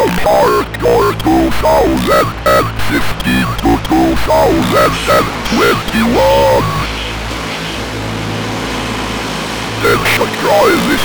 [0.00, 6.64] Victoria Park for 2015 to 2021.
[9.82, 11.04] Let's try this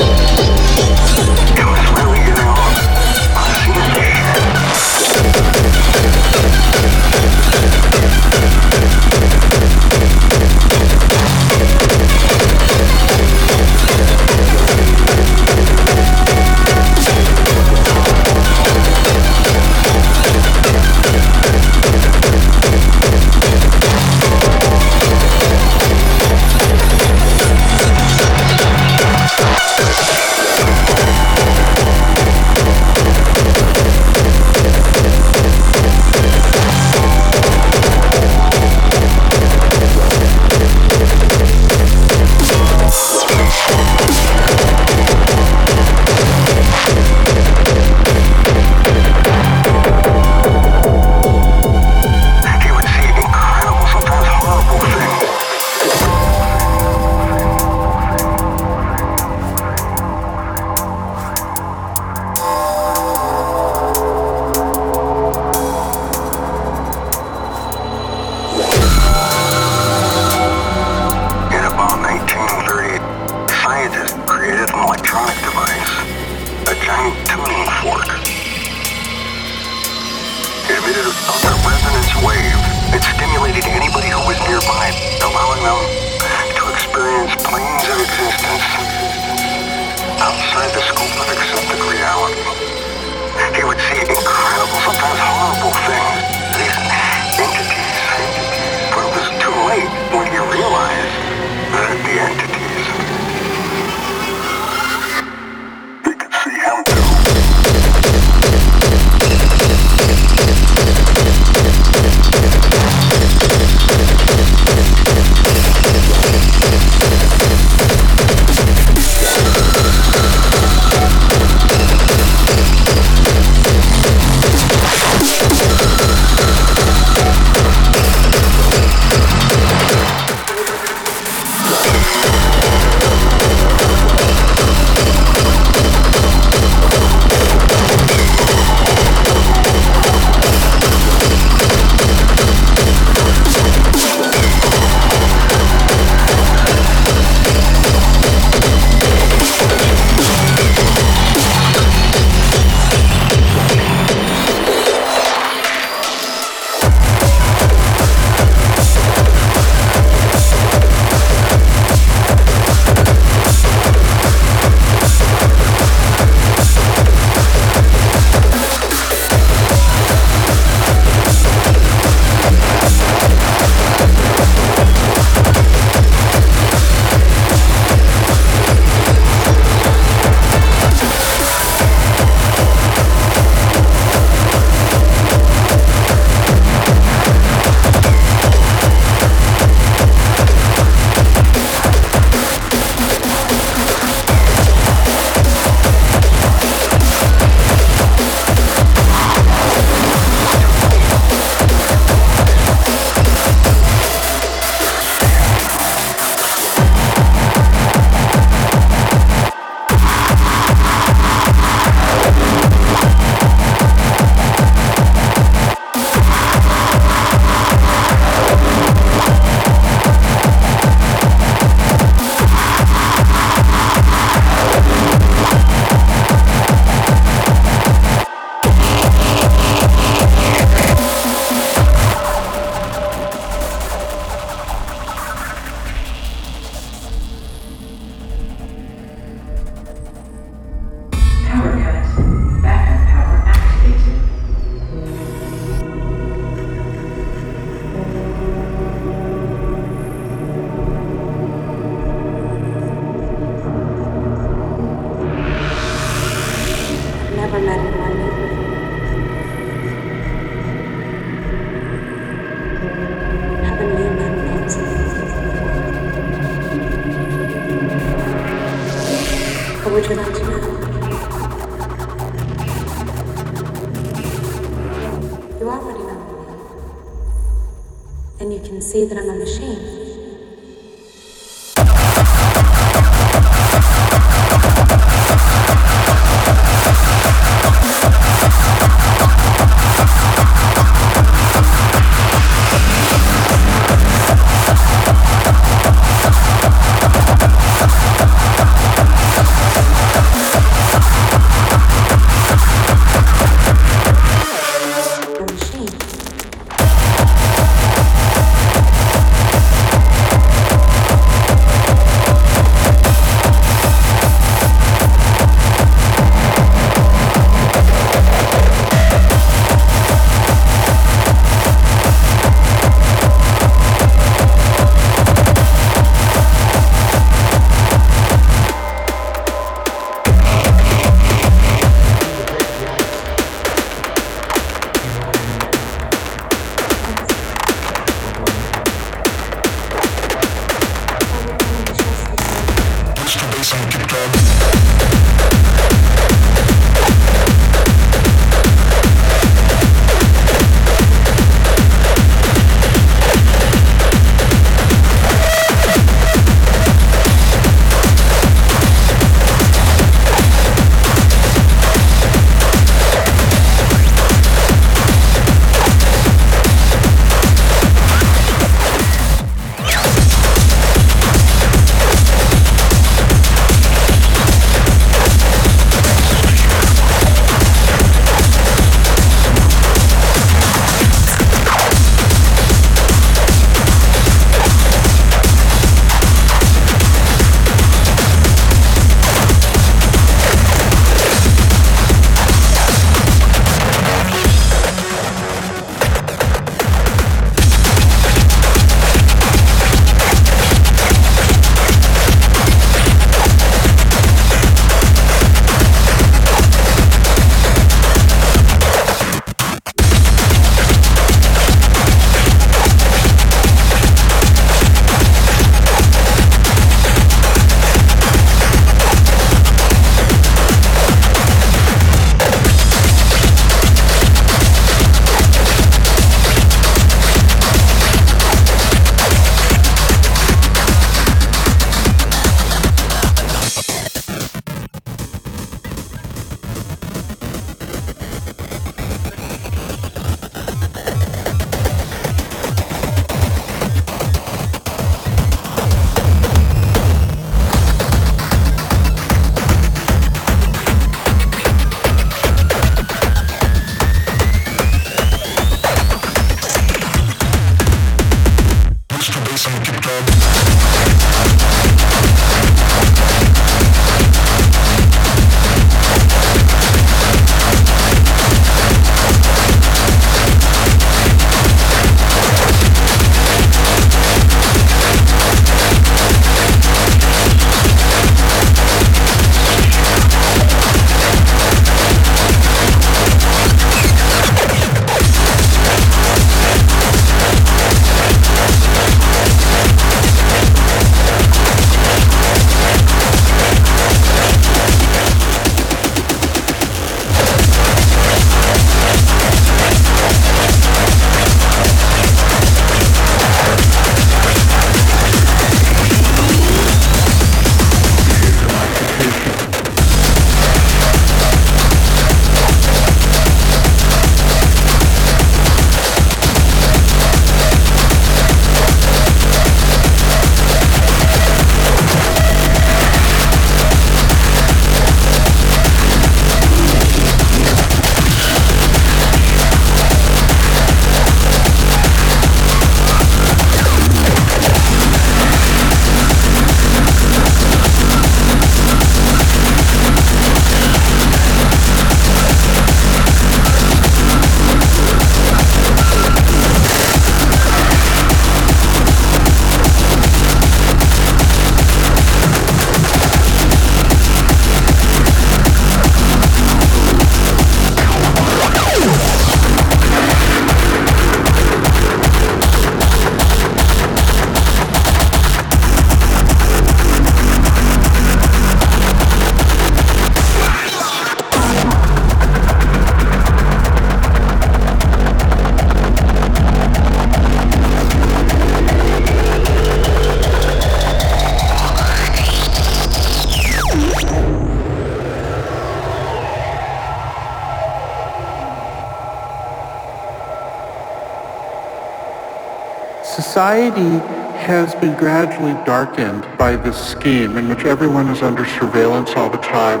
[593.98, 599.50] society has been gradually darkened by this scheme in which everyone is under surveillance all
[599.50, 600.00] the time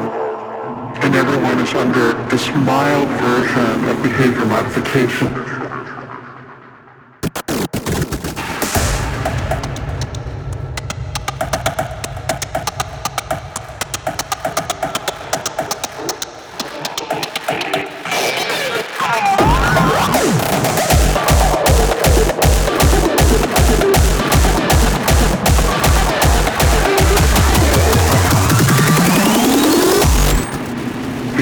[1.02, 5.47] and everyone is under this mild version of behavior modification.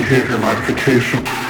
[0.08, 1.45] Behavior modification.